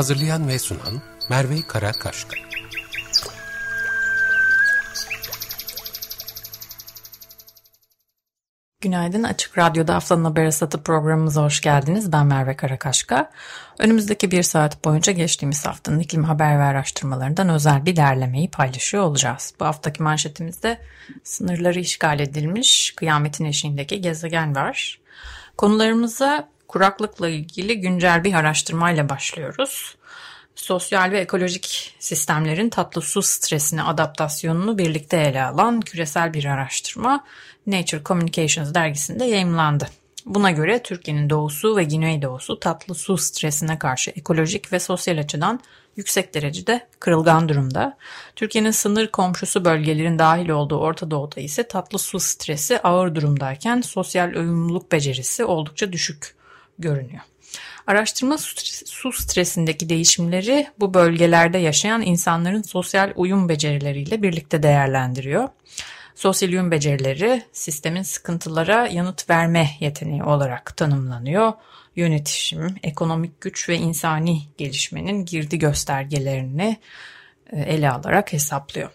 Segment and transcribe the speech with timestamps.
[0.00, 2.36] Hazırlayan ve sunan Merve Karakaşka.
[8.80, 12.12] Günaydın Açık Radyo'da Haftanın Haber Asatı programımıza hoş geldiniz.
[12.12, 13.30] Ben Merve Karakaşka.
[13.78, 19.54] Önümüzdeki bir saat boyunca geçtiğimiz haftanın iklim haber ve araştırmalarından özel bir derlemeyi paylaşıyor olacağız.
[19.60, 20.80] Bu haftaki manşetimizde
[21.24, 25.00] sınırları işgal edilmiş kıyametin eşiğindeki gezegen var.
[25.56, 29.96] Konularımıza kuraklıkla ilgili güncel bir araştırmayla başlıyoruz.
[30.54, 37.24] Sosyal ve ekolojik sistemlerin tatlı su stresine adaptasyonunu birlikte ele alan küresel bir araştırma
[37.66, 39.88] Nature Communications dergisinde yayımlandı.
[40.26, 45.60] Buna göre Türkiye'nin doğusu ve güneydoğusu tatlı su stresine karşı ekolojik ve sosyal açıdan
[45.96, 47.96] yüksek derecede kırılgan durumda.
[48.36, 54.34] Türkiye'nin sınır komşusu bölgelerin dahil olduğu Orta Doğu'da ise tatlı su stresi ağır durumdayken sosyal
[54.34, 56.39] uyumluluk becerisi oldukça düşük
[56.80, 57.20] görünüyor.
[57.86, 58.38] Araştırma
[58.84, 65.48] su stresindeki değişimleri bu bölgelerde yaşayan insanların sosyal uyum becerileriyle birlikte değerlendiriyor.
[66.14, 71.52] Sosyal uyum becerileri sistemin sıkıntılara yanıt verme yeteneği olarak tanımlanıyor.
[71.96, 76.76] Yönetişim, ekonomik güç ve insani gelişmenin girdi göstergelerini
[77.52, 78.90] e, ele alarak hesaplıyor.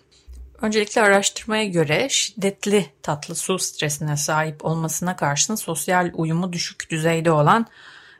[0.61, 7.67] Öncelikle araştırmaya göre şiddetli tatlı su stresine sahip olmasına karşın sosyal uyumu düşük düzeyde olan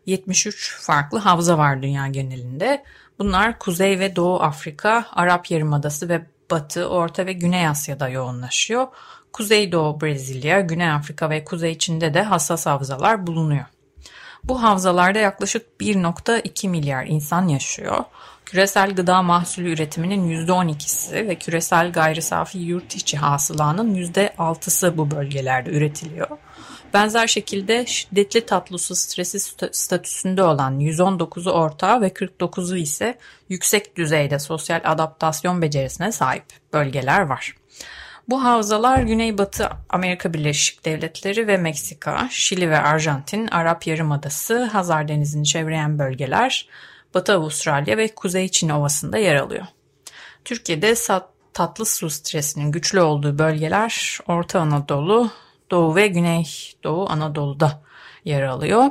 [0.05, 2.84] 73 farklı havza var dünya genelinde.
[3.19, 8.88] Bunlar Kuzey ve Doğu Afrika, Arap Yarımadası ve Batı, Orta ve Güney Asya'da yoğunlaşıyor.
[9.34, 13.66] Kuzeydoğu Brezilya, Güney Afrika ve Kuzey Çin'de de hassas havzalar bulunuyor.
[14.47, 18.03] Bu havzalarda yaklaşık 1.2 milyar insan yaşıyor.
[18.45, 25.69] Küresel gıda mahsulü üretiminin %12'si ve küresel gayri safi yurt içi hasılanın %6'sı bu bölgelerde
[25.69, 26.28] üretiliyor.
[26.94, 29.39] Benzer şekilde şiddetli tatlı su stresi
[29.72, 33.17] statüsünde olan 119'u orta ve 49'u ise
[33.50, 37.56] yüksek düzeyde sosyal adaptasyon becerisine sahip bölgeler var.
[38.30, 45.46] Bu havzalar Güneybatı Amerika Birleşik Devletleri ve Meksika, Şili ve Arjantin, Arap Yarımadası, Hazar Denizi'ni
[45.46, 46.68] çevreyen bölgeler,
[47.13, 49.66] Batı Avustralya ve Kuzey Çin Ovası'nda yer alıyor.
[50.46, 50.96] Türkiye'de
[51.53, 55.31] tatlı su stresinin güçlü olduğu bölgeler Orta Anadolu,
[55.72, 57.81] Doğu ve Güneydoğu Anadolu'da
[58.25, 58.84] yer alıyor.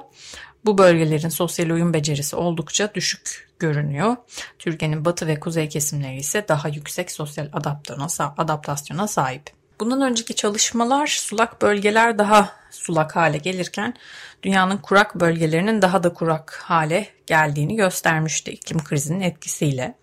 [0.64, 4.16] Bu bölgelerin sosyal uyum becerisi oldukça düşük görünüyor.
[4.58, 7.48] Türkiye'nin batı ve kuzey kesimleri ise daha yüksek sosyal
[8.38, 9.50] adaptasyona sahip.
[9.80, 13.94] Bundan önceki çalışmalar sulak bölgeler daha sulak hale gelirken
[14.42, 19.94] dünyanın kurak bölgelerinin daha da kurak hale geldiğini göstermişti iklim krizinin etkisiyle.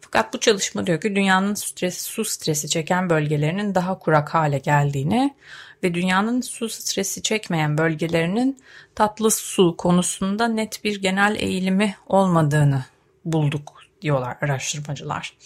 [0.00, 5.34] Fakat bu çalışma diyor ki dünyanın stres, su stresi çeken bölgelerinin daha kurak hale geldiğini
[5.82, 8.58] ve dünyanın su stresi çekmeyen bölgelerinin
[8.94, 12.84] tatlı su konusunda net bir genel eğilimi olmadığını
[13.26, 15.36] bulduk diyorlar araştırmacılar.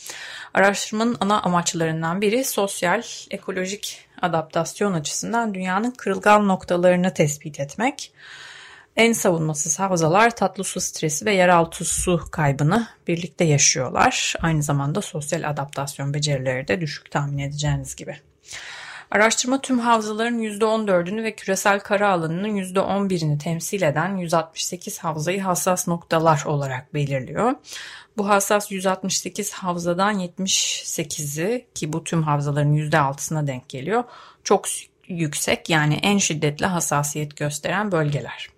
[0.55, 8.13] Araştırmanın ana amaçlarından biri sosyal, ekolojik adaptasyon açısından dünyanın kırılgan noktalarını tespit etmek.
[8.97, 14.35] En savunmasız havzalar tatlı su stresi ve yeraltı su kaybını birlikte yaşıyorlar.
[14.41, 18.17] Aynı zamanda sosyal adaptasyon becerileri de düşük tahmin edeceğiniz gibi.
[19.11, 26.43] Araştırma tüm havzaların %14'ünü ve küresel kara alanının %11'ini temsil eden 168 havzayı hassas noktalar
[26.47, 27.55] olarak belirliyor.
[28.17, 34.05] Bu hassas 168 havzadan 78'i ki bu tüm havzaların %6'sına denk geliyor.
[34.45, 34.65] Çok
[35.09, 38.51] yüksek yani en şiddetli hassasiyet gösteren bölgeler.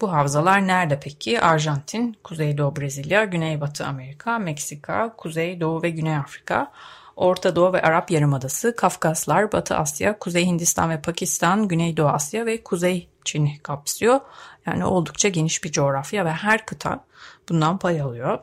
[0.00, 1.40] Bu havzalar nerede peki?
[1.40, 6.72] Arjantin, Kuzeydoğu Brezilya, Güneybatı Amerika, Meksika, Kuzeydoğu ve Güney Afrika,
[7.16, 12.62] Orta Doğu ve Arap Yarımadası, Kafkaslar, Batı Asya, Kuzey Hindistan ve Pakistan, Güneydoğu Asya ve
[12.62, 14.20] Kuzey Çin'i kapsıyor.
[14.66, 17.04] Yani oldukça geniş bir coğrafya ve her kıta
[17.48, 18.38] bundan pay alıyor.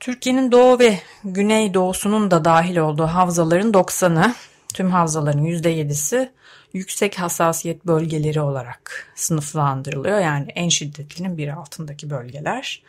[0.00, 4.34] Türkiye'nin doğu ve güneydoğusunun da dahil olduğu havzaların 90'ı,
[4.74, 6.30] tüm havzaların %7'si
[6.72, 10.18] yüksek hassasiyet bölgeleri olarak sınıflandırılıyor.
[10.18, 12.82] Yani en şiddetlinin bir altındaki bölgeler.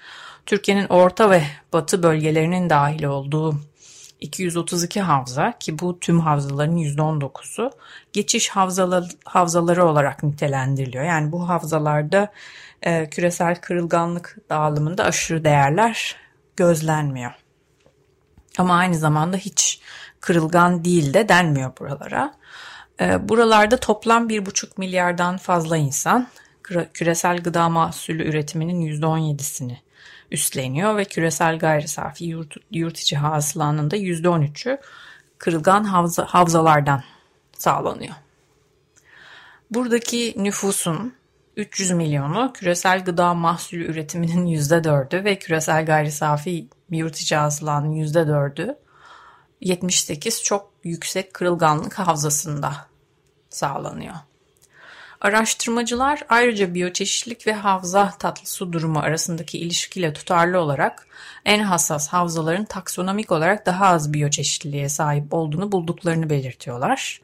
[0.45, 1.43] Türkiye'nin orta ve
[1.73, 3.55] batı bölgelerinin dahil olduğu
[4.19, 7.71] 232 havza ki bu tüm havzaların %19'u
[8.13, 11.03] geçiş havzaları, havzaları olarak nitelendiriliyor.
[11.03, 12.31] Yani bu havzalarda
[12.81, 16.15] e, küresel kırılganlık dağılımında aşırı değerler
[16.55, 17.31] gözlenmiyor.
[18.57, 19.81] Ama aynı zamanda hiç
[20.19, 22.33] kırılgan değil de denmiyor buralara.
[23.01, 26.27] Ee, buralarda toplam 1,5 milyardan fazla insan
[26.93, 29.77] küresel gıda mahsulü üretiminin %17'sini
[30.31, 34.77] üstleniyor ve küresel gayri safi yurt, yurt içi hasılanın da %13'ü
[35.37, 37.03] kırılgan havza, havzalardan
[37.57, 38.15] sağlanıyor.
[39.71, 41.13] Buradaki nüfusun
[41.57, 48.77] 300 milyonu küresel gıda mahsulü üretiminin %4'ü ve küresel gayri safi yurt içi hasılanın %4'ü
[49.61, 52.87] 78 çok yüksek kırılganlık havzasında
[53.49, 54.15] sağlanıyor.
[55.25, 61.07] Araştırmacılar ayrıca biyoçeşitlik ve havza tatlı su durumu arasındaki ilişkiyle tutarlı olarak
[61.45, 67.21] en hassas havzaların taksonomik olarak daha az biyoçeşitliliğe sahip olduğunu bulduklarını belirtiyorlar.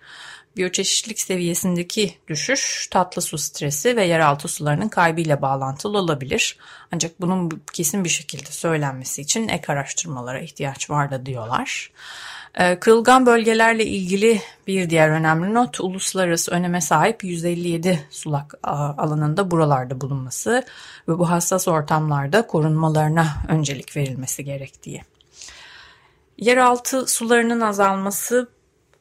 [0.58, 6.58] Biyoçeşitlilik seviyesindeki düşüş tatlı su stresi ve yeraltı sularının kaybıyla bağlantılı olabilir.
[6.94, 11.92] Ancak bunun kesin bir şekilde söylenmesi için ek araştırmalara ihtiyaç var da diyorlar.
[12.60, 20.02] Ee, kırılgan bölgelerle ilgili bir diğer önemli not uluslararası öneme sahip 157 sulak alanında buralarda
[20.02, 20.64] bulunması
[21.08, 25.02] ve bu hassas ortamlarda korunmalarına öncelik verilmesi gerektiği.
[26.38, 28.50] Yeraltı sularının azalması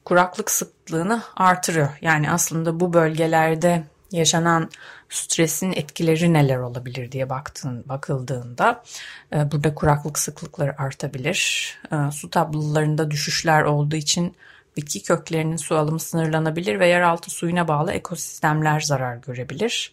[0.05, 1.89] kuraklık sıklığını artırıyor.
[2.01, 4.71] Yani aslında bu bölgelerde yaşanan
[5.09, 8.83] stresin etkileri neler olabilir diye baktığın, bakıldığında
[9.33, 11.71] e, burada kuraklık sıklıkları artabilir.
[11.93, 14.37] E, su tablolarında düşüşler olduğu için
[14.77, 19.93] bitki köklerinin su alımı sınırlanabilir ve yeraltı suyuna bağlı ekosistemler zarar görebilir.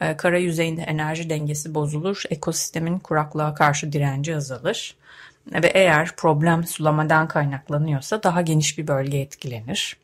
[0.00, 4.96] E, kara yüzeyinde enerji dengesi bozulur, ekosistemin kuraklığa karşı direnci azalır
[5.52, 9.96] ve eğer problem sulamadan kaynaklanıyorsa daha geniş bir bölge etkilenir.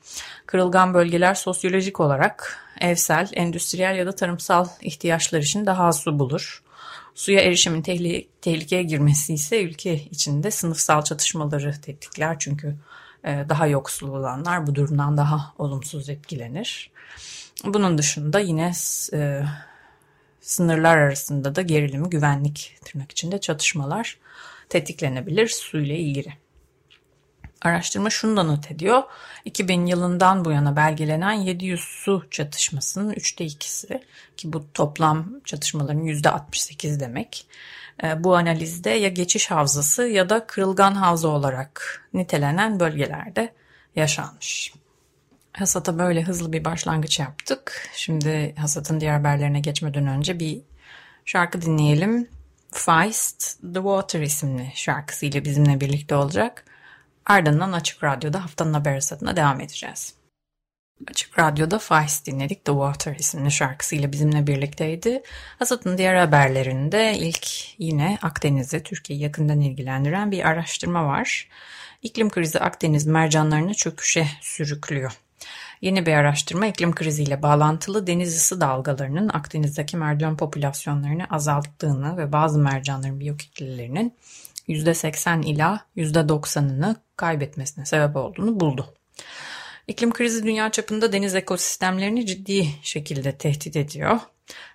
[0.46, 6.62] Kırılgan bölgeler sosyolojik olarak evsel, endüstriyel ya da tarımsal ihtiyaçlar için daha az su bulur.
[7.14, 12.76] Suya erişimin tehli tehlikeye girmesi ise ülke içinde sınıfsal çatışmaları tetikler çünkü
[13.24, 16.90] e, daha yoksul olanlar bu durumdan daha olumsuz etkilenir.
[17.64, 18.72] Bunun dışında yine
[19.12, 19.42] e,
[20.40, 24.18] sınırlar arasında da gerilimi, güvenlik tırnak içinde çatışmalar
[24.68, 26.32] tetiklenebilir su ile ilgili.
[27.62, 29.02] Araştırma şunu da not ediyor.
[29.44, 34.02] 2000 yılından bu yana belgelenen 700 su çatışmasının üçte ikisi
[34.36, 37.46] ki bu toplam çatışmaların %68 demek.
[38.02, 43.52] Ee, bu analizde ya geçiş havzası ya da kırılgan havza olarak nitelenen bölgelerde
[43.96, 44.72] yaşanmış.
[45.52, 47.88] Hasat'a böyle hızlı bir başlangıç yaptık.
[47.94, 50.60] Şimdi Hasat'ın diğer haberlerine geçmeden önce bir
[51.24, 52.28] şarkı dinleyelim.
[52.72, 56.64] Feist The Water isimli şarkısıyla bizimle birlikte olacak.
[57.26, 60.14] Ardından Açık Radyo'da haftanın haber adına devam edeceğiz.
[61.10, 62.64] Açık Radyo'da Feist dinledik.
[62.64, 65.22] The Water isimli şarkısıyla bizimle birlikteydi.
[65.58, 67.46] Hasat'ın diğer haberlerinde ilk
[67.78, 71.48] yine Akdeniz'i Türkiye'yi yakından ilgilendiren bir araştırma var.
[72.02, 75.12] İklim krizi Akdeniz mercanlarını çöküşe sürüklüyor.
[75.80, 82.58] Yeni bir araştırma iklim kriziyle bağlantılı deniz ısı dalgalarının Akdeniz'deki mercan popülasyonlarını azalttığını ve bazı
[82.58, 84.14] mercanların biyokütlelerinin
[84.68, 88.94] %80 ila %90'ını kaybetmesine sebep olduğunu buldu.
[89.86, 94.18] İklim krizi dünya çapında deniz ekosistemlerini ciddi şekilde tehdit ediyor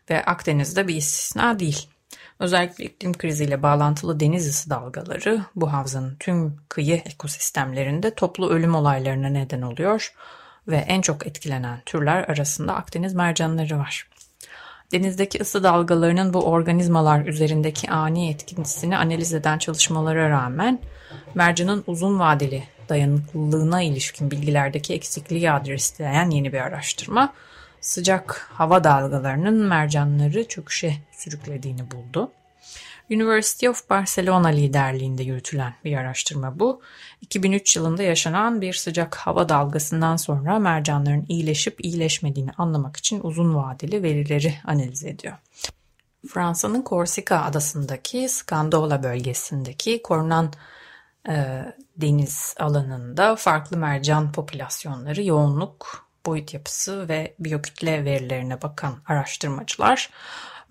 [0.09, 1.87] ve Akdeniz'de bir istisna değil.
[2.39, 9.27] Özellikle iklim kriziyle bağlantılı deniz ısı dalgaları bu havzanın tüm kıyı ekosistemlerinde toplu ölüm olaylarına
[9.27, 10.13] neden oluyor
[10.67, 14.10] ve en çok etkilenen türler arasında Akdeniz mercanları var.
[14.91, 20.79] Denizdeki ısı dalgalarının bu organizmalar üzerindeki ani etkisini analiz eden çalışmalara rağmen
[21.35, 27.33] mercanın uzun vadeli dayanıklılığına ilişkin bilgilerdeki eksikliği adresleyen yeni bir araştırma
[27.81, 32.31] sıcak hava dalgalarının mercanları çöküşe sürüklediğini buldu.
[33.11, 36.81] University of Barcelona liderliğinde yürütülen bir araştırma bu.
[37.21, 44.03] 2003 yılında yaşanan bir sıcak hava dalgasından sonra mercanların iyileşip iyileşmediğini anlamak için uzun vadeli
[44.03, 45.37] verileri analiz ediyor.
[46.27, 50.53] Fransa'nın Korsika adasındaki Scandola bölgesindeki korunan
[51.29, 51.65] e,
[51.97, 60.09] deniz alanında farklı mercan popülasyonları, yoğunluk, boyut yapısı ve biyokütle verilerine bakan araştırmacılar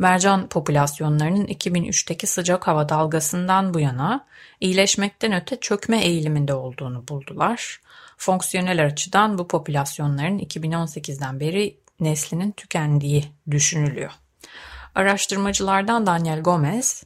[0.00, 4.26] mercan popülasyonlarının 2003'teki sıcak hava dalgasından bu yana
[4.60, 7.80] iyileşmekten öte çökme eğiliminde olduğunu buldular.
[8.16, 14.10] Fonksiyonel açıdan bu popülasyonların 2018'den beri neslinin tükendiği düşünülüyor.
[14.94, 17.04] Araştırmacılardan Daniel Gomez,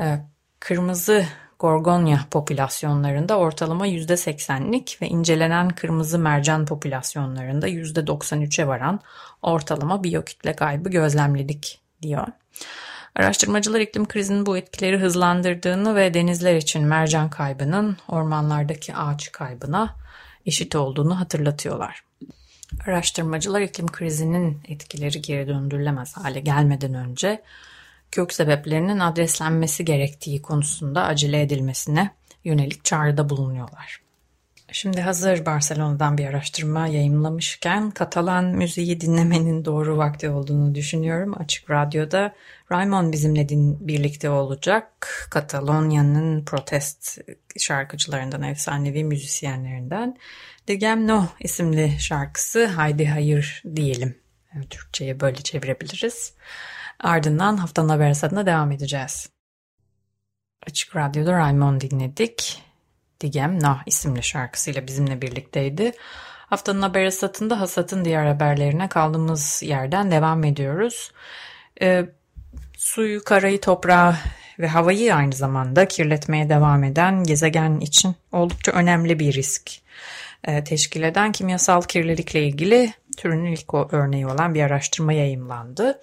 [0.00, 0.18] e,
[0.60, 1.26] kırmızı
[1.60, 9.00] gorgonya popülasyonlarında ortalama %80'lik ve incelenen kırmızı mercan popülasyonlarında %93'e varan
[9.42, 12.26] ortalama biyokütle kaybı gözlemledik diyor.
[13.14, 19.96] Araştırmacılar iklim krizinin bu etkileri hızlandırdığını ve denizler için mercan kaybının ormanlardaki ağaç kaybına
[20.46, 22.04] eşit olduğunu hatırlatıyorlar.
[22.86, 27.42] Araştırmacılar iklim krizinin etkileri geri döndürülemez hale gelmeden önce
[28.12, 32.10] kök sebeplerinin adreslenmesi gerektiği konusunda acele edilmesine
[32.44, 34.00] yönelik çağrıda bulunuyorlar.
[34.72, 41.34] Şimdi hazır Barcelona'dan bir araştırma yayımlamışken Katalan müziği dinlemenin doğru vakti olduğunu düşünüyorum.
[41.38, 42.34] Açık Radyo'da
[42.72, 44.86] Raymond bizimle din, birlikte olacak.
[45.30, 47.18] Katalonya'nın protest
[47.58, 50.16] şarkıcılarından, efsanevi müzisyenlerinden.
[50.68, 54.18] Digem No isimli şarkısı Haydi Hayır diyelim.
[54.70, 56.32] Türkçe'ye böyle çevirebiliriz.
[57.00, 59.30] Ardından haftanın haber satına devam edeceğiz.
[60.66, 62.62] Açık Radyo'da Raymond dinledik.
[63.20, 65.92] Digem Nah isimli şarkısıyla bizimle birlikteydi.
[66.46, 71.12] Haftanın haber hasatında hasatın diğer haberlerine kaldığımız yerden devam ediyoruz.
[71.82, 72.06] E,
[72.76, 74.16] suyu, karayı, toprağı
[74.58, 79.70] ve havayı aynı zamanda kirletmeye devam eden gezegen için oldukça önemli bir risk
[80.44, 86.00] e, teşkil eden kimyasal kirlilikle ilgili türünün ilk örneği olan bir araştırma yayımlandı.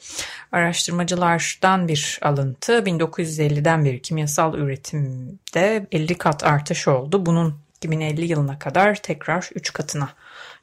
[0.52, 7.26] Araştırmacılardan bir alıntı 1950'den beri kimyasal üretimde 50 kat artış oldu.
[7.26, 10.10] Bunun 2050 yılına kadar tekrar 3 katına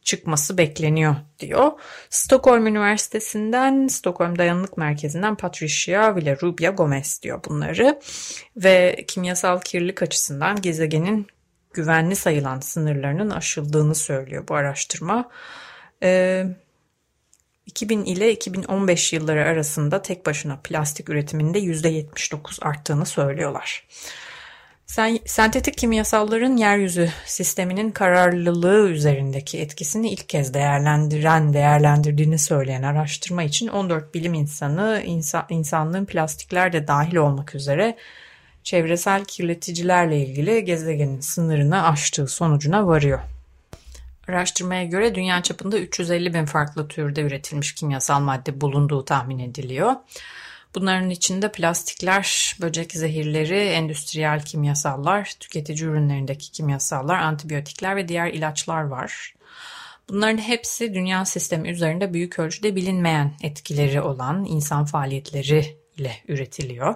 [0.02, 1.72] çıkması bekleniyor diyor.
[2.10, 8.00] Stockholm Üniversitesi'nden, Stockholm Dayanıklık Merkezi'nden Patricia Villarubia Gomez diyor bunları.
[8.56, 11.26] Ve kimyasal kirlilik açısından gezegenin
[11.72, 15.30] güvenli sayılan sınırlarının aşıldığını söylüyor bu araştırma.
[16.02, 16.46] Ee,
[17.66, 23.86] 2000 ile 2015 yılları arasında tek başına plastik üretiminde %79 arttığını söylüyorlar.
[24.86, 33.68] Sen, sentetik kimyasalların yeryüzü sisteminin kararlılığı üzerindeki etkisini ilk kez değerlendiren, değerlendirdiğini söyleyen araştırma için
[33.68, 37.96] 14 bilim insanı, insan, insanlığın plastikler de dahil olmak üzere
[38.62, 43.20] çevresel kirleticilerle ilgili gezegenin sınırını aştığı sonucuna varıyor.
[44.28, 49.92] Araştırmaya göre dünya çapında 350 bin farklı türde üretilmiş kimyasal madde bulunduğu tahmin ediliyor.
[50.74, 59.34] Bunların içinde plastikler, böcek zehirleri, endüstriyel kimyasallar, tüketici ürünlerindeki kimyasallar, antibiyotikler ve diğer ilaçlar var.
[60.08, 66.94] Bunların hepsi dünya sistemi üzerinde büyük ölçüde bilinmeyen etkileri olan insan faaliyetleri ile üretiliyor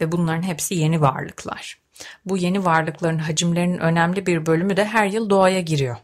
[0.00, 1.78] ve bunların hepsi yeni varlıklar.
[2.24, 5.96] Bu yeni varlıkların hacimlerinin önemli bir bölümü de her yıl doğaya giriyor.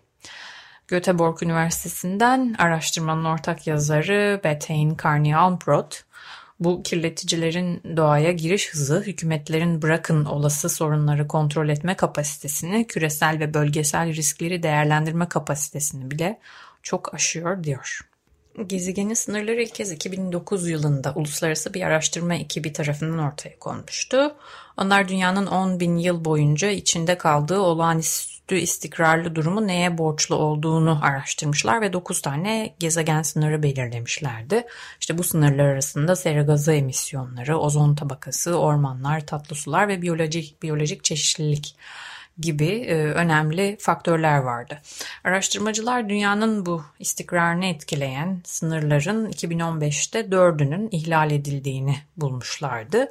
[0.88, 6.04] Göteborg Üniversitesi'nden araştırmanın ortak yazarı Bethane Carney-Almbrot,
[6.60, 14.14] bu kirleticilerin doğaya giriş hızı hükümetlerin bırakın olası sorunları kontrol etme kapasitesini, küresel ve bölgesel
[14.14, 16.40] riskleri değerlendirme kapasitesini bile
[16.82, 18.00] çok aşıyor diyor.
[18.64, 24.34] Gezegenin sınırları ilk kez 2009 yılında uluslararası bir araştırma ekibi tarafından ortaya konmuştu.
[24.76, 31.80] Onlar dünyanın 10 bin yıl boyunca içinde kaldığı olağanüstü istikrarlı durumu neye borçlu olduğunu araştırmışlar
[31.80, 34.66] ve 9 tane gezegen sınırı belirlemişlerdi.
[35.00, 41.04] İşte bu sınırlar arasında sera gazı emisyonları, ozon tabakası, ormanlar, tatlı sular ve biyolojik biyolojik
[41.04, 41.76] çeşitlilik
[42.38, 44.78] gibi e, önemli faktörler vardı.
[45.24, 53.08] Araştırmacılar dünyanın bu istikrarını etkileyen sınırların 2015'te dördünün ihlal edildiğini bulmuşlardı.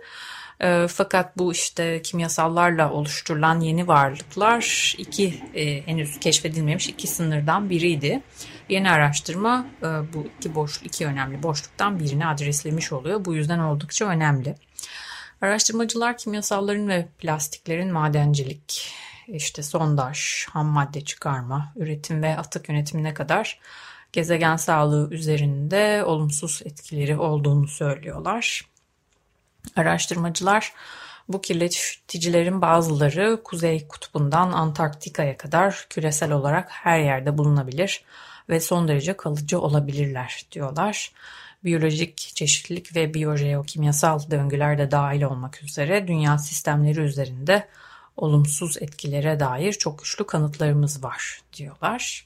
[0.60, 8.22] E, fakat bu işte kimyasallarla oluşturulan yeni varlıklar iki e, henüz keşfedilmemiş iki sınırdan biriydi.
[8.70, 9.66] Yeni araştırma
[10.14, 13.26] bu iki boş iki önemli boşluktan birini adreslemiş oluyor.
[13.26, 14.56] Bu yüzden oldukça önemli.
[15.42, 18.92] Araştırmacılar kimyasalların ve plastiklerin madencilik,
[19.28, 23.60] işte sondaj, ham madde çıkarma, üretim ve atık yönetimine kadar
[24.12, 28.66] gezegen sağlığı üzerinde olumsuz etkileri olduğunu söylüyorlar.
[29.76, 30.74] Araştırmacılar
[31.30, 38.04] bu kirleticilerin bazıları Kuzey Kutbu'ndan Antarktika'ya kadar küresel olarak her yerde bulunabilir
[38.50, 41.12] ve son derece kalıcı olabilirler diyorlar.
[41.64, 47.68] Biyolojik çeşitlilik ve biyojeokimyasal döngüler de dahil olmak üzere dünya sistemleri üzerinde
[48.18, 52.26] olumsuz etkilere dair çok güçlü kanıtlarımız var diyorlar.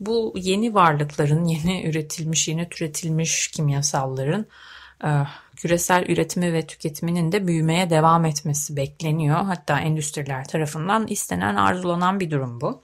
[0.00, 4.46] Bu yeni varlıkların, yeni üretilmiş, yeni türetilmiş kimyasalların
[5.04, 5.10] e,
[5.56, 9.36] küresel üretimi ve tüketiminin de büyümeye devam etmesi bekleniyor.
[9.36, 12.82] Hatta endüstriler tarafından istenen, arzulanan bir durum bu.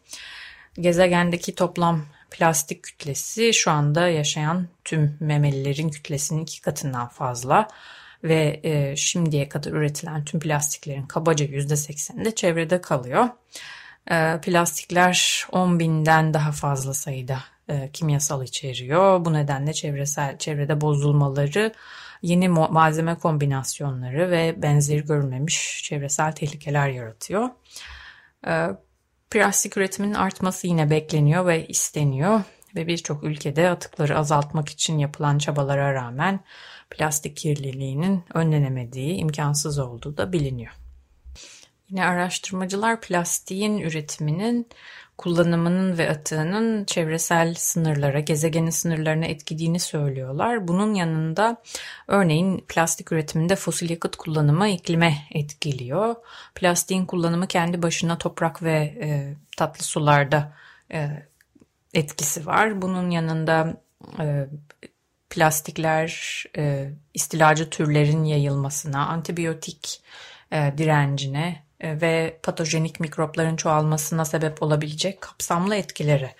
[0.75, 7.69] Gezegendeki toplam plastik kütlesi şu anda yaşayan tüm memelilerin kütlesinin iki katından fazla
[8.25, 13.29] ve e, şimdiye kadar üretilen tüm plastiklerin kabaca %80'i de çevrede kalıyor.
[14.11, 19.25] E, plastikler 10 binden daha fazla sayıda e, kimyasal içeriyor.
[19.25, 21.73] Bu nedenle çevresel çevrede bozulmaları
[22.23, 27.51] yeni malzeme kombinasyonları ve benzeri görülmemiş çevresel tehlikeler yaratıyor.
[28.47, 28.69] Ee,
[29.31, 32.41] plastik üretiminin artması yine bekleniyor ve isteniyor
[32.75, 36.41] ve birçok ülkede atıkları azaltmak için yapılan çabalara rağmen
[36.91, 40.73] plastik kirliliğinin önlenemediği, imkansız olduğu da biliniyor.
[41.91, 44.67] Yine araştırmacılar plastiğin üretiminin
[45.19, 50.69] kullanımının ve atığının çevresel sınırlara, gezegenin sınırlarına etkilediğini söylüyorlar.
[50.69, 51.63] Bunun yanında
[52.09, 56.15] örneğin plastik üretiminde fosil yakıt kullanımı iklime etkiliyor.
[56.55, 60.53] Plastiğin kullanımı kendi başına toprak ve e, tatlı sularda
[60.93, 61.28] e,
[61.95, 62.83] etkisi var.
[62.83, 63.83] Bunun yanında
[64.21, 64.47] e,
[65.31, 70.03] plastikler e, istilacı türlerin yayılmasına, antibiyotik
[70.53, 76.31] e, direncine e, ve patojenik mikropların çoğalmasına sebep olabilecek kapsamlı etkileri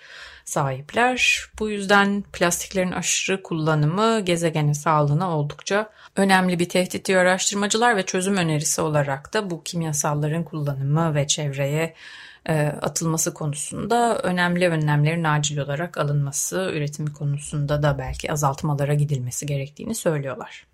[0.45, 1.45] sahipler.
[1.59, 8.37] Bu yüzden plastiklerin aşırı kullanımı gezegenin sağlığına oldukça önemli bir tehdit diyor araştırmacılar ve çözüm
[8.37, 11.95] önerisi olarak da bu kimyasalların kullanımı ve çevreye
[12.81, 20.65] atılması konusunda önemli önlemlerin acil olarak alınması, üretimi konusunda da belki azaltmalara gidilmesi gerektiğini söylüyorlar.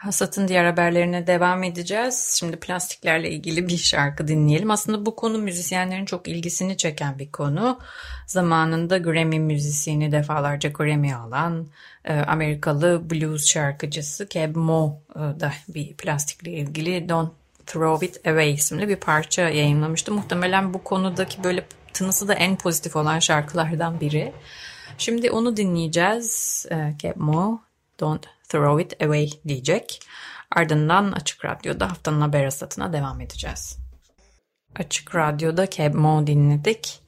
[0.00, 2.36] Hasat'ın diğer haberlerine devam edeceğiz.
[2.38, 4.70] Şimdi plastiklerle ilgili bir şarkı dinleyelim.
[4.70, 7.78] Aslında bu konu müzisyenlerin çok ilgisini çeken bir konu.
[8.26, 11.66] Zamanında Grammy müzisyeni defalarca Grammy alan
[12.04, 17.39] e, Amerikalı blues şarkıcısı Keb Mo e, da bir plastikle ilgili Don't
[17.70, 20.12] Throw It Away isimli bir parça yayınlamıştı.
[20.12, 24.32] Muhtemelen bu konudaki böyle tınısı da en pozitif olan şarkılardan biri.
[24.98, 26.66] Şimdi onu dinleyeceğiz.
[26.70, 27.60] E, Keb Mo,
[28.00, 30.00] Don't Throw It Away diyecek.
[30.56, 33.78] Ardından Açık Radyo'da haftanın haber hasatına devam edeceğiz.
[34.76, 37.00] Açık Radyo'da Keb Mo dinledik.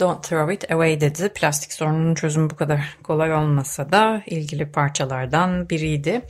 [0.00, 1.28] Don't throw it away dedi.
[1.28, 6.22] Plastik sorununun çözümü bu kadar kolay olmasa da ilgili parçalardan biriydi.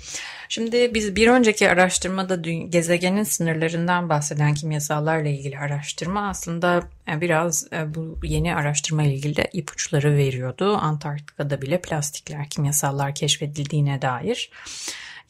[0.49, 7.95] Şimdi biz bir önceki araştırmada gezegenin sınırlarından bahseden kimyasallarla ilgili araştırma aslında e, biraz e,
[7.95, 10.77] bu yeni araştırma ilgili ipuçları veriyordu.
[10.77, 14.51] Antarktika'da bile plastikler, kimyasallar keşfedildiğine dair.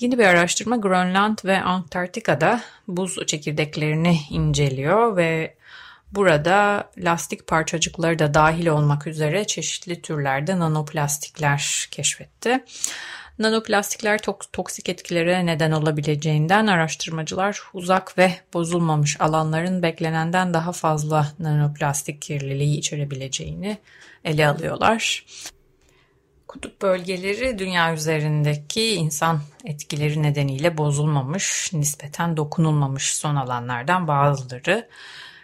[0.01, 5.58] Yeni bir araştırma Grönland ve Antarktika'da buz çekirdeklerini inceliyor ve
[6.12, 12.64] Burada lastik parçacıkları da dahil olmak üzere çeşitli türlerde nanoplastikler keşfetti.
[13.38, 14.21] Nanoplastikler
[14.53, 23.79] toksik etkilere neden olabileceğinden araştırmacılar uzak ve bozulmamış alanların beklenenden daha fazla nanoplastik kirliliği içerebileceğini
[24.25, 25.25] ele alıyorlar.
[26.49, 34.88] Kutup bölgeleri dünya üzerindeki insan etkileri nedeniyle bozulmamış, nispeten dokunulmamış son alanlardan bazıları.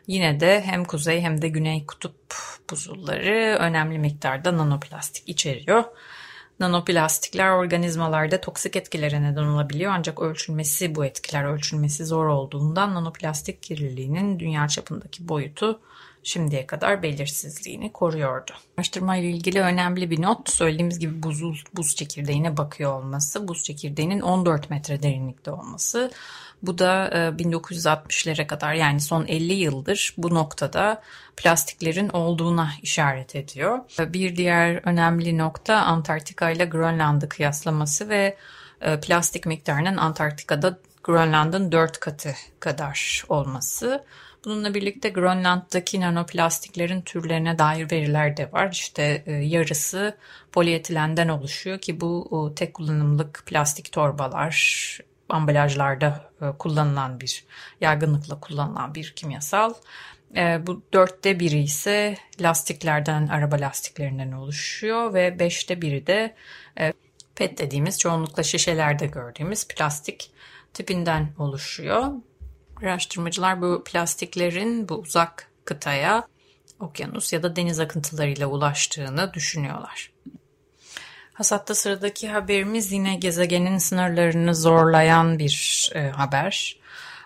[0.07, 2.35] Yine de hem kuzey hem de güney kutup
[2.71, 5.85] buzulları önemli miktarda nanoplastik içeriyor.
[6.61, 14.39] Nanoplastikler organizmalarda toksik etkilere neden olabiliyor ancak ölçülmesi bu etkiler ölçülmesi zor olduğundan nanoplastik kirliliğinin
[14.39, 15.81] dünya çapındaki boyutu
[16.25, 18.53] şimdiye kadar belirsizliğini koruyordu.
[18.79, 24.21] Araştırma ile ilgili önemli bir not söylediğimiz gibi buzul, buz çekirdeğine bakıyor olması, buz çekirdeğinin
[24.21, 26.11] 14 metre derinlikte olması.
[26.63, 27.09] Bu da
[27.39, 31.03] 1960'lara e, kadar yani son 50 yıldır bu noktada
[31.37, 33.79] plastiklerin olduğuna işaret ediyor.
[33.99, 38.37] Bir diğer önemli nokta Antarktika ile Grönland'ı kıyaslaması ve
[38.81, 44.05] e, plastik miktarının Antarktika'da Grönland'ın 4 katı kadar olması.
[44.45, 48.69] Bununla birlikte Grönland'daki nanoplastiklerin türlerine dair veriler de var.
[48.73, 50.17] İşte e, yarısı
[50.53, 57.45] polietilenden oluşuyor ki bu tek kullanımlık plastik torbalar, ambalajlarda e, kullanılan bir,
[57.81, 59.75] yaygınlıkla kullanılan bir kimyasal.
[60.37, 66.35] E, bu dörtte biri ise lastiklerden, araba lastiklerinden oluşuyor ve beşte biri de
[67.35, 70.31] PET dediğimiz çoğunlukla şişelerde gördüğümüz plastik
[70.75, 72.13] tipinden oluşuyor.
[72.85, 76.29] Araştırmacılar bu plastiklerin bu uzak kıtaya
[76.81, 80.11] okyanus ya da deniz akıntılarıyla ulaştığını düşünüyorlar.
[81.33, 86.77] Hasatta sıradaki haberimiz yine gezegenin sınırlarını zorlayan bir e, haber.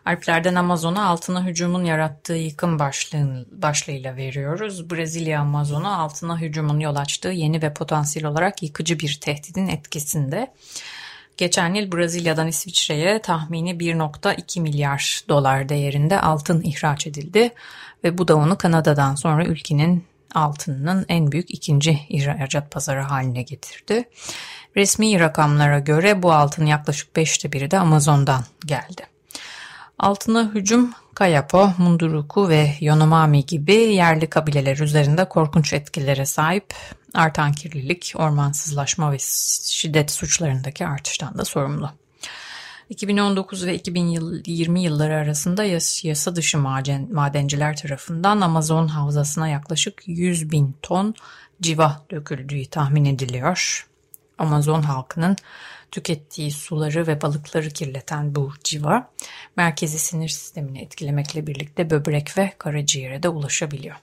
[0.05, 4.91] Alplerden Amazon'a altına hücumun yarattığı yıkım başlığın, başlığıyla veriyoruz.
[4.91, 10.55] Brezilya Amazon'a altına hücumun yol açtığı yeni ve potansiyel olarak yıkıcı bir tehdidin etkisinde.
[11.39, 17.51] Geçen yıl Brezilya'dan İsviçre'ye tahmini 1.2 milyar dolar değerinde altın ihraç edildi
[18.05, 24.09] ve bu da onu Kanada'dan sonra ülkenin altınının en büyük ikinci ihracat pazarı haline getirdi.
[24.77, 29.18] Resmi rakamlara göre bu altın yaklaşık beşte biri de Amazon'dan geldi.
[29.99, 36.75] Altına hücum Kayapo, Munduruku ve Yonomami gibi yerli kabileler üzerinde korkunç etkilere sahip.
[37.15, 39.17] artan kirlilik, ormansızlaşma ve
[39.65, 41.91] şiddet suçlarındaki artıştan da sorumlu.
[42.89, 45.65] 2019 ve 2020 yılları arasında
[46.03, 51.15] yasa dışı madenciler tarafından Amazon havzasına yaklaşık 100 bin ton
[51.61, 53.89] civa döküldüğü tahmin ediliyor.
[54.39, 55.37] Amazon halkının
[55.91, 59.11] tükettiği suları ve balıkları kirleten bu civa
[59.57, 63.97] merkezi sinir sistemini etkilemekle birlikte böbrek ve karaciğere de ulaşabiliyor.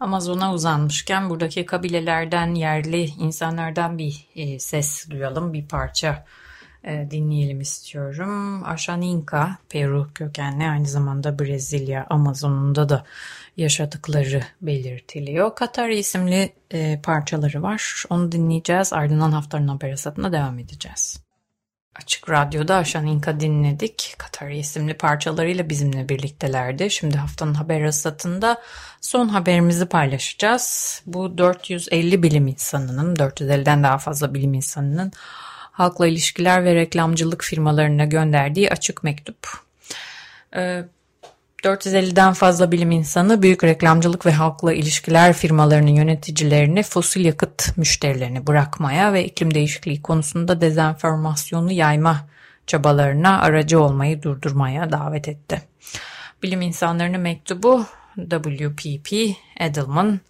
[0.00, 6.24] Amazon'a uzanmışken buradaki kabilelerden, yerli insanlardan bir e, ses duyalım, bir parça
[6.84, 8.64] e, dinleyelim istiyorum.
[8.64, 13.04] Ashaninka, Peru kökenli aynı zamanda Brezilya, Amazon'unda da
[13.56, 15.54] yaşadıkları belirtiliyor.
[15.54, 18.04] Katar isimli e, parçaları var.
[18.10, 18.92] Onu dinleyeceğiz.
[18.92, 21.26] Ardından haftanın haber hasatına devam edeceğiz.
[21.96, 24.14] Açık Radyo'da Ashaninka dinledik.
[24.18, 26.90] Katar isimli parçalarıyla bizimle birliktelerdi.
[26.90, 28.62] Şimdi haftanın haber hasatında
[29.00, 31.02] son haberimizi paylaşacağız.
[31.06, 35.12] Bu 450 bilim insanının, 450'den daha fazla bilim insanının
[35.72, 39.48] halkla ilişkiler ve reklamcılık firmalarına gönderdiği açık mektup.
[41.66, 48.46] 450'den ee, fazla bilim insanı büyük reklamcılık ve halkla ilişkiler firmalarının yöneticilerini fosil yakıt müşterilerini
[48.46, 52.26] bırakmaya ve iklim değişikliği konusunda dezenformasyonu yayma
[52.66, 55.62] çabalarına aracı olmayı durdurmaya davet etti.
[56.42, 57.86] Bilim insanlarının mektubu
[58.30, 59.12] WPP,
[59.60, 60.20] Edelman,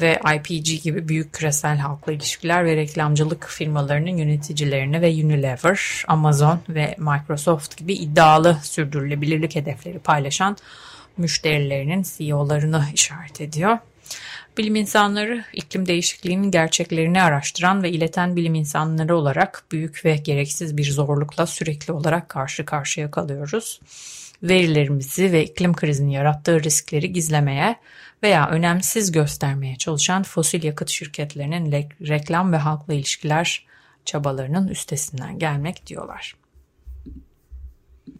[0.00, 6.96] ve IPG gibi büyük küresel halkla ilişkiler ve reklamcılık firmalarının yöneticilerini ve Unilever, Amazon ve
[6.98, 10.56] Microsoft gibi iddialı sürdürülebilirlik hedefleri paylaşan
[11.16, 13.78] müşterilerinin CEO'larını işaret ediyor.
[14.58, 20.90] Bilim insanları iklim değişikliğinin gerçeklerini araştıran ve ileten bilim insanları olarak büyük ve gereksiz bir
[20.90, 23.80] zorlukla sürekli olarak karşı karşıya kalıyoruz.
[24.42, 27.76] Verilerimizi ve iklim krizinin yarattığı riskleri gizlemeye
[28.22, 31.72] veya önemsiz göstermeye çalışan fosil yakıt şirketlerinin
[32.08, 33.66] reklam ve halkla ilişkiler
[34.04, 36.36] çabalarının üstesinden gelmek diyorlar.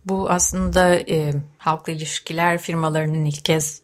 [0.05, 3.83] Bu aslında e, halkla ilişkiler firmalarının ilk kez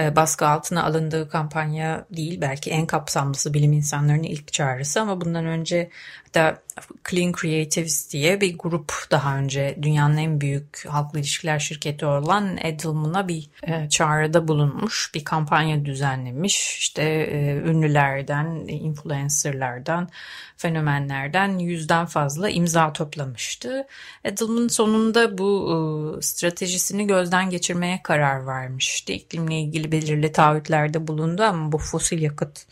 [0.00, 2.40] e, baskı altına alındığı kampanya değil.
[2.40, 5.90] Belki en kapsamlısı bilim insanlarının ilk çağrısı ama bundan önce
[6.26, 6.62] hatta
[7.10, 13.28] Clean Creatives diye bir grup daha önce dünyanın en büyük halkla ilişkiler şirketi olan Edelman'a
[13.28, 16.78] bir e, çağrıda bulunmuş, bir kampanya düzenlemiş.
[16.78, 20.08] İşte e, ünlülerden, influencerlardan,
[20.56, 23.86] fenomenlerden yüzden fazla imza toplamıştı.
[24.24, 29.12] Edelman sonunda bu e, stratejisini gözden geçirmeye karar vermişti.
[29.12, 32.66] İklimle ilgili belirli taahhütlerde bulundu ama bu fosil yakıt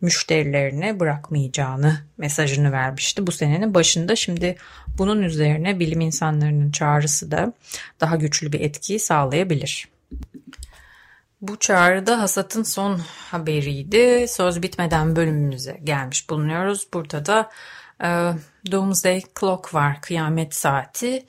[0.00, 4.16] müşterilerine bırakmayacağını mesajını vermişti bu senenin başında.
[4.16, 4.56] Şimdi
[4.98, 7.52] bunun üzerine bilim insanlarının çağrısı da
[8.00, 9.88] daha güçlü bir etkiyi sağlayabilir.
[11.40, 14.26] Bu çağrıda hasatın son haberiydi.
[14.28, 16.86] Söz bitmeden bölümümüze gelmiş bulunuyoruz.
[16.94, 17.50] Burada da
[18.02, 18.32] e,
[18.72, 21.26] Doomsday Clock var, kıyamet saati.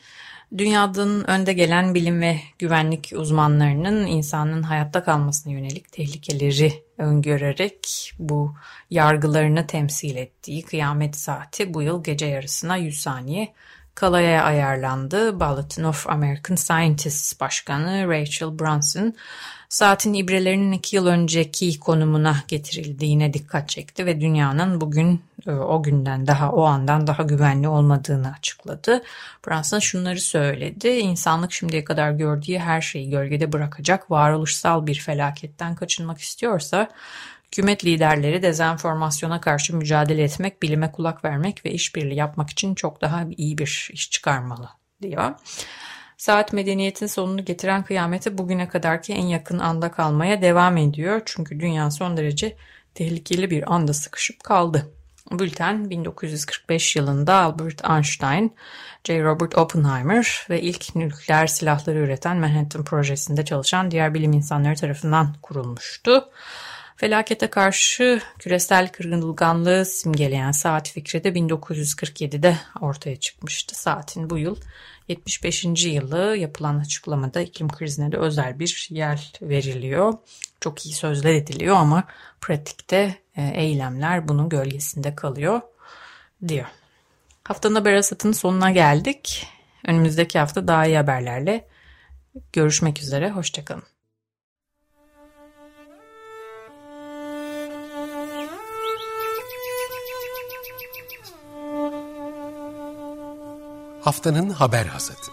[0.57, 8.53] Dünyanın önde gelen bilim ve güvenlik uzmanlarının insanın hayatta kalmasına yönelik tehlikeleri öngörerek bu
[8.89, 13.53] yargılarını temsil ettiği kıyamet saati bu yıl gece yarısına 100 saniye
[13.97, 15.39] kalaya ayarlandı.
[15.39, 19.13] Bulletin of American Scientists Başkanı Rachel Brunson
[19.69, 26.27] saatin ibrelerinin iki yıl önceki konumuna getirildiğine dikkat çekti ve dünyanın bugün e, o günden
[26.27, 29.03] daha o andan daha güvenli olmadığını açıkladı.
[29.47, 30.87] Brunson şunları söyledi.
[30.87, 36.89] İnsanlık şimdiye kadar gördüğü her şeyi gölgede bırakacak varoluşsal bir felaketten kaçınmak istiyorsa
[37.47, 43.25] Hükümet liderleri dezenformasyona karşı mücadele etmek, bilime kulak vermek ve işbirliği yapmak için çok daha
[43.37, 44.69] iyi bir iş çıkarmalı
[45.01, 45.33] diyor.
[46.17, 51.21] Saat medeniyetin sonunu getiren kıyameti bugüne kadarki en yakın anda kalmaya devam ediyor.
[51.25, 52.55] Çünkü dünya son derece
[52.95, 54.93] tehlikeli bir anda sıkışıp kaldı.
[55.31, 58.55] Bülten 1945 yılında Albert Einstein,
[59.03, 59.23] J.
[59.23, 66.29] Robert Oppenheimer ve ilk nükleer silahları üreten Manhattan projesinde çalışan diğer bilim insanları tarafından kurulmuştu.
[66.97, 73.75] Felakete karşı küresel kırılganlığı simgeleyen saat fikri de 1947'de ortaya çıkmıştı.
[73.75, 74.57] Saatin bu yıl
[75.07, 75.65] 75.
[75.85, 80.13] yılı yapılan açıklamada iklim krizine de özel bir yer veriliyor.
[80.59, 82.03] Çok iyi sözler ediliyor ama
[82.41, 85.61] pratikte e, eylemler bunun gölgesinde kalıyor
[86.47, 86.65] diyor.
[87.43, 89.47] Haftanın haber hasatının sonuna geldik.
[89.87, 91.67] Önümüzdeki hafta daha iyi haberlerle
[92.53, 93.29] görüşmek üzere.
[93.29, 93.96] Hoşçakalın.
[104.07, 105.27] haftanın haber hazırdı.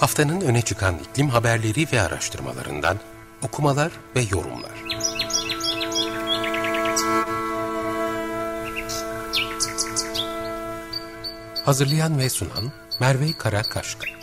[0.00, 2.96] Haftanın öne çıkan iklim haberleri ve araştırmalarından
[3.42, 4.85] okumalar ve yorumlar.
[11.66, 14.15] Hazırlayan ve sunan Merve Karakaşka.